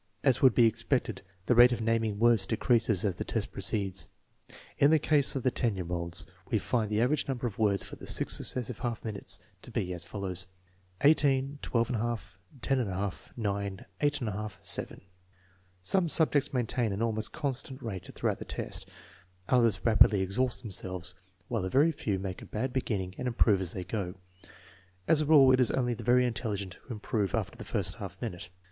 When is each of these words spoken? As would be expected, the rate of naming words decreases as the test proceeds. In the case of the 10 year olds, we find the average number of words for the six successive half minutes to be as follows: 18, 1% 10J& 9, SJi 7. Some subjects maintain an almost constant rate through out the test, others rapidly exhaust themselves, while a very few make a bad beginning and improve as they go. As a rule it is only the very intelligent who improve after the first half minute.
As 0.23 0.41
would 0.41 0.55
be 0.55 0.65
expected, 0.65 1.21
the 1.45 1.53
rate 1.53 1.71
of 1.71 1.79
naming 1.79 2.17
words 2.17 2.47
decreases 2.47 3.05
as 3.05 3.17
the 3.17 3.23
test 3.23 3.51
proceeds. 3.51 4.07
In 4.79 4.89
the 4.89 4.97
case 4.97 5.35
of 5.35 5.43
the 5.43 5.51
10 5.51 5.75
year 5.75 5.85
olds, 5.91 6.25
we 6.49 6.57
find 6.57 6.89
the 6.89 6.99
average 6.99 7.27
number 7.27 7.45
of 7.45 7.59
words 7.59 7.83
for 7.83 7.97
the 7.97 8.07
six 8.07 8.35
successive 8.35 8.79
half 8.79 9.05
minutes 9.05 9.39
to 9.61 9.69
be 9.69 9.93
as 9.93 10.03
follows: 10.03 10.47
18, 11.01 11.59
1% 11.61 12.33
10J& 12.61 13.31
9, 13.37 13.85
SJi 14.01 14.51
7. 14.63 15.01
Some 15.83 16.09
subjects 16.09 16.51
maintain 16.51 16.91
an 16.93 17.03
almost 17.03 17.31
constant 17.31 17.79
rate 17.83 18.11
through 18.11 18.31
out 18.31 18.39
the 18.39 18.43
test, 18.43 18.89
others 19.49 19.85
rapidly 19.85 20.21
exhaust 20.21 20.63
themselves, 20.63 21.13
while 21.47 21.63
a 21.63 21.69
very 21.69 21.91
few 21.91 22.17
make 22.17 22.41
a 22.41 22.45
bad 22.47 22.73
beginning 22.73 23.13
and 23.19 23.27
improve 23.27 23.61
as 23.61 23.73
they 23.73 23.83
go. 23.83 24.15
As 25.07 25.21
a 25.21 25.27
rule 25.27 25.51
it 25.51 25.59
is 25.59 25.69
only 25.69 25.93
the 25.93 26.03
very 26.03 26.25
intelligent 26.25 26.73
who 26.81 26.95
improve 26.95 27.35
after 27.35 27.55
the 27.55 27.63
first 27.63 27.97
half 27.97 28.19
minute. 28.19 28.49